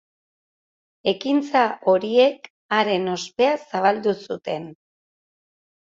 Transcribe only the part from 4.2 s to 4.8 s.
zuten.